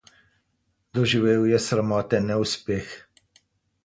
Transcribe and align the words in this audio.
Doživel 0.99 1.43
je 1.51 1.59
sramoten 1.65 2.25
neuspeh. 2.31 2.89